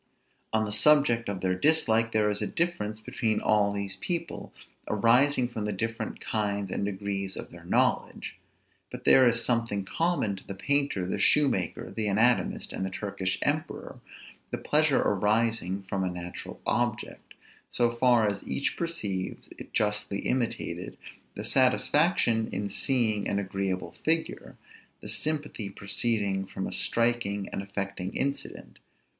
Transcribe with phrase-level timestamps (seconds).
[0.51, 4.51] On the subject of their dislike there is a difference between all these people,
[4.87, 8.35] arising from the different kinds and degrees of their knowledge;
[8.91, 12.89] but there is something in common to the painter, the shoemaker, the anatomist, and the
[12.89, 13.99] Turkish emperor,
[14.49, 17.35] the pleasure arising from a natural object,
[17.69, 20.97] so far as each perceives it justly imitated;
[21.35, 24.57] the satisfaction in seeing an agreeable figure;
[24.99, 28.79] the sympathy proceeding from a striking and affecting incident.